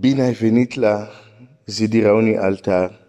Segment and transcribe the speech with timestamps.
[0.00, 1.08] Bine ai venit la
[1.66, 3.00] zidirea unui altar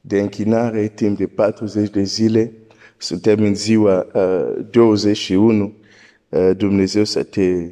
[0.00, 2.52] de închinare timp de 40 de zile.
[2.96, 5.74] Suntem în ziua uh, 21.
[6.28, 7.70] Uh, Dumnezeu să te,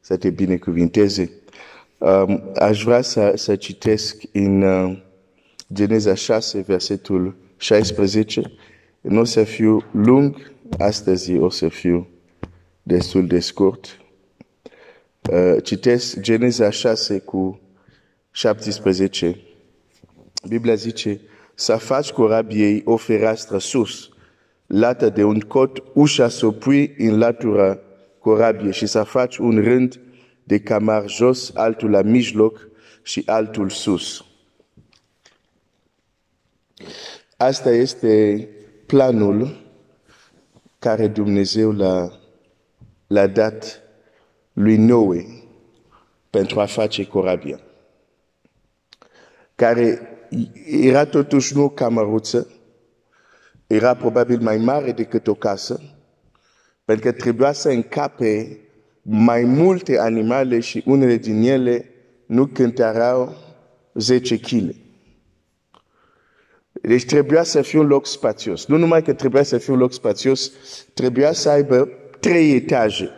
[0.00, 1.30] să te binecuvinteze.
[1.98, 5.02] Um, aș vrea să, să citesc în uh,
[5.72, 8.42] Geneza 6, versetul 16.
[9.00, 12.08] Nu o să fiu lung, astăzi o să fiu
[12.82, 14.00] destul de scurt.
[15.32, 17.60] Uh, citesc Geneza 6 cu
[18.38, 19.40] 17.
[20.48, 21.20] Biblia zice,
[21.54, 24.08] să faci corabiei o fereastră sus,
[24.66, 27.78] lată de un cot, ușa să o pui în latura
[28.18, 30.00] corabiei și să faci un rând
[30.44, 32.68] de camar jos, altul la mijloc
[33.02, 34.24] și altul sus.
[37.36, 38.48] Asta este
[38.86, 39.56] planul
[40.78, 42.12] care Dumnezeu l-a,
[43.06, 43.82] l-a dat
[44.52, 45.26] lui Noe
[46.30, 47.60] pentru a face corabia,
[49.58, 50.00] care
[50.80, 52.46] era totuși nu o camaruță,
[53.66, 55.80] era probabil mai mare decât o casă,
[56.84, 58.60] pentru că trebuia să încape
[59.02, 61.90] mai multe animale și unele din ele
[62.26, 63.36] nu cântărau
[63.94, 64.74] 10 kg.
[66.72, 68.66] Deci trebuia să fie un loc spațios.
[68.66, 70.52] Nu numai că trebuia să fie un loc spațios,
[70.94, 71.88] trebuia să aibă
[72.20, 73.10] trei etaje.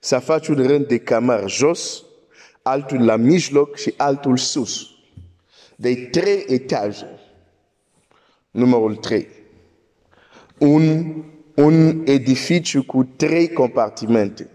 [0.00, 2.05] Să faci un rând de camar jos,
[2.66, 4.90] altul la mijloc și altul sus.
[5.76, 7.06] De trei etaje.
[8.50, 9.28] Numărul trei.
[10.58, 11.14] Un,
[11.54, 14.48] un edificiu cu trei compartimente,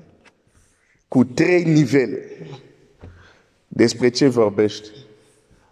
[1.08, 2.20] cu trei nivele.
[3.68, 4.88] Despre ce vorbește?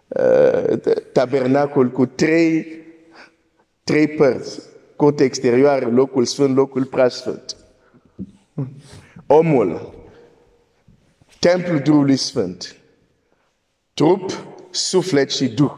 [0.08, 0.80] Uh,
[1.12, 2.66] tabernacul cu trei,
[3.84, 4.60] trei părți.
[4.96, 7.56] Cot exterior, locul sfânt, locul preasfânt.
[9.26, 9.99] Omul,
[11.40, 12.76] templul Duhului Sfânt,
[13.94, 15.72] trup, suflet și Duh.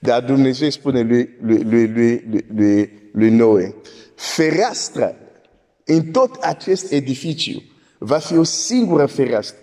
[0.00, 3.74] Dar Dumnezeu spune lui, lui, lui, lui, lui, lui Noe,
[4.14, 5.14] fereastra
[5.84, 7.62] în tot acest edificiu
[7.98, 9.58] va fi o singură fereastră.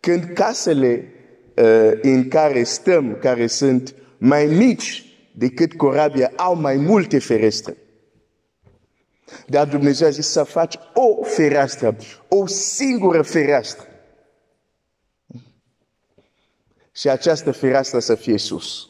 [0.00, 1.12] Când casele
[1.54, 7.76] uh, în care stăm, care sunt mai mici decât corabia, au mai multe ferestre.
[9.46, 11.96] Dar Dumnezeu a zis să faci o fereastră,
[12.28, 13.86] o singură fereastră.
[16.92, 18.88] Și această fereastră să fie sus.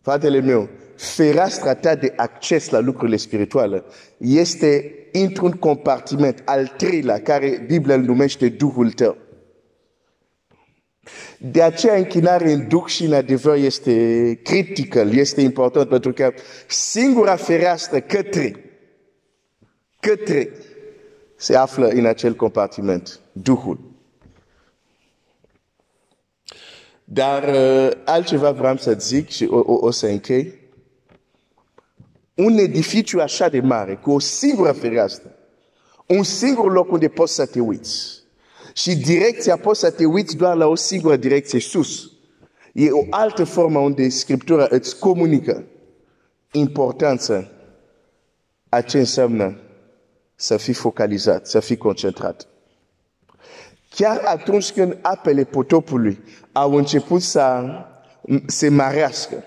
[0.00, 3.84] Fratele meu, fereastra ta de acces la lucrurile spirituale
[4.18, 9.27] este într-un compartiment al treilea care Biblia îl numește Duhul tău.
[11.38, 16.32] De aceea închinare în duc și în adevăr este critical, este important, pentru că
[16.66, 18.64] singura fereastră către,
[20.00, 20.50] către,
[21.36, 23.88] se află în acel compartiment, Duhul.
[27.04, 30.54] Dar uh, altceva vreau să zic și o, o, o să închei.
[32.34, 35.34] Un edificiu așa de mare, cu o singură fereastră,
[36.06, 38.17] un singur loc unde poți să te uiți,
[38.78, 42.12] și direcția poți să te uiți doar la o singură direcție, sus.
[42.72, 45.64] E o altă formă unde Scriptura îți comunică
[46.52, 47.50] importanța
[48.68, 49.60] a ce înseamnă
[50.34, 52.46] să fii focalizat, să fii concentrat.
[53.90, 56.20] Chiar atunci când apele potopului
[56.52, 57.64] au început să
[58.46, 59.44] se marească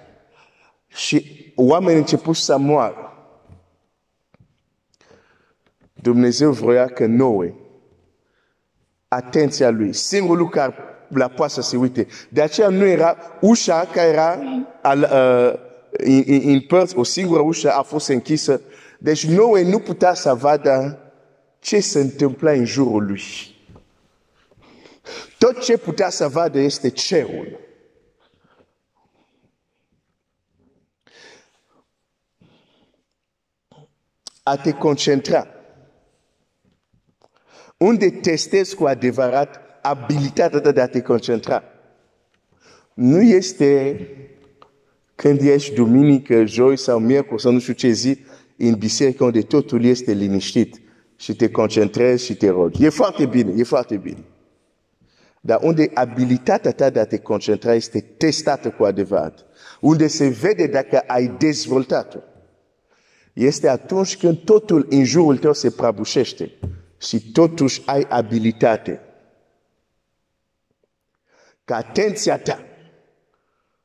[0.88, 1.26] și
[1.56, 2.96] oamenii au început să moară,
[5.94, 7.61] Dumnezeu vrea că noi
[9.14, 9.94] atenția lui.
[9.94, 10.76] Singurul lucru care
[11.08, 12.08] la poate să se uite.
[12.30, 14.40] De aceea nu era ușa care era
[14.82, 15.60] al, uh,
[15.92, 18.62] în, în părți, o singură ușă a fost închisă.
[19.00, 21.00] Deci Noe nu putea să vadă
[21.60, 23.22] ce se întâmpla în jurul lui.
[25.38, 27.60] Tot ce putea să vadă este cerul.
[34.44, 35.48] A te concentra
[37.82, 41.64] unde testezi cu adevărat abilitatea de a te concentra.
[42.94, 44.00] Nu este
[45.16, 48.18] când ești duminică, joi sau miercuri sau nu știu ce zi
[48.58, 50.82] în biserică unde totul este liniștit
[51.16, 52.86] și te concentrezi și te rogi.
[52.86, 54.24] E foarte bine, e foarte bine.
[55.40, 59.46] Dar unde abilitatea ta de a te concentra este testată cu adevărat,
[59.80, 62.20] unde se vede dacă ai dezvoltat-o,
[63.34, 66.52] este atunci când totul în jurul tău se prăbușește
[67.02, 69.02] și totuși ai abilitate
[71.66, 72.66] ca atenția ta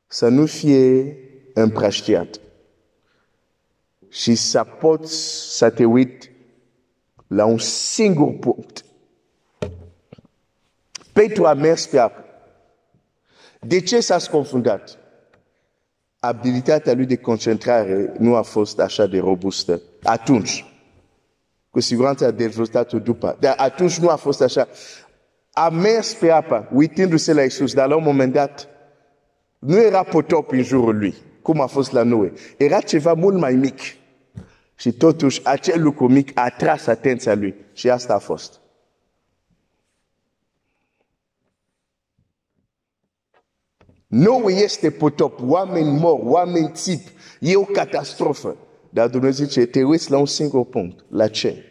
[0.07, 1.17] să nu fie
[1.55, 2.41] împrăștiat
[4.09, 5.17] și să poți
[5.57, 6.31] să te uiți
[7.27, 8.85] la un singur punct.
[11.13, 12.25] Petru a mers pe apă.
[13.61, 14.99] De ce s-a sconfundat?
[16.19, 20.76] Abilitatea lui de concentrare nu a fost așa de robustă atunci.
[21.77, 23.37] Cu siguranță a dezvoltat-o după.
[23.41, 24.69] Dar atunci nu a fost așa.
[25.53, 28.69] A mers pe apă, uitându-se la Isus, dar la un moment dat
[29.59, 32.33] nu era potop în jurul lui, cum a fost la Noe.
[32.57, 33.79] Era ceva mult mai mic.
[34.75, 37.55] Și totuși acel lucru mic a atras atenția lui.
[37.73, 38.61] Și asta a fost.
[44.07, 47.09] Nu este potop, oameni mor, oameni tip,
[47.41, 48.57] e o catastrofă.
[48.97, 51.05] Dar Dumnezeu zice, te uiți la un singur punct.
[51.09, 51.65] La ce?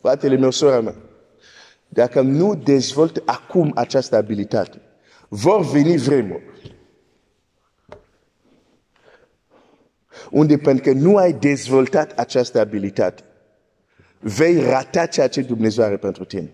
[0.00, 0.94] Fratele meu, sora mea,
[1.88, 4.80] dacă nu dezvolt acum această abilitate,
[5.28, 6.42] vor veni vremuri
[10.30, 13.22] unde pentru că nu ai dezvoltat această abilitate,
[14.18, 16.52] vei rata ceea ce Dumnezeu are pentru tine.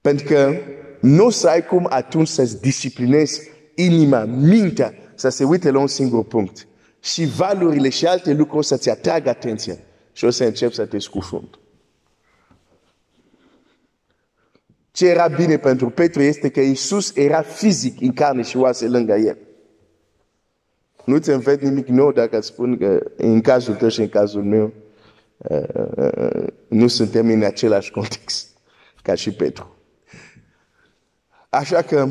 [0.00, 0.54] Pentru că
[1.00, 5.86] nu o să ai cum atunci să-ți disciplinezi inima, mintea, să se uite la un
[5.86, 6.66] singur punct.
[7.00, 9.76] Și valurile și alte lucruri o să-ți atragă atenția
[10.12, 11.58] și o să începi să te scufund.
[14.90, 19.14] Ce era bine pentru Petru este că Iisus era fizic în carne și oase lângă
[19.14, 19.38] el.
[21.04, 24.72] Nu ți înveți nimic nou dacă spun că în cazul tău și în cazul meu
[26.68, 28.48] nu suntem în același context
[29.02, 29.76] ca și Petru.
[31.48, 32.08] Așa că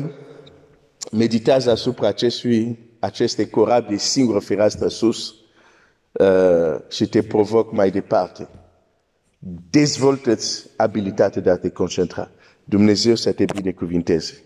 [1.10, 5.34] meditează asupra acestui, acestei corabie singură fereastră sus
[6.12, 8.48] uh, și te provoc mai departe.
[9.70, 12.30] Dezvoltă-ți abilitatea de a te concentra.
[12.64, 14.42] Dumnezeu să te binecuvinteze.